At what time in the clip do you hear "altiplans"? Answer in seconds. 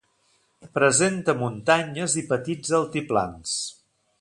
2.81-3.55